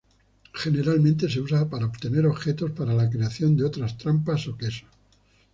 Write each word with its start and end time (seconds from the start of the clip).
Generalmente 0.55 1.29
se 1.29 1.39
usa 1.39 1.69
para 1.69 1.85
obtener 1.85 2.25
objetos 2.25 2.71
para 2.71 2.95
la 2.95 3.07
creación 3.07 3.55
de 3.55 3.65
otras 3.65 3.99
trampas 3.99 4.47
o 4.47 4.57
quesos. 4.57 4.87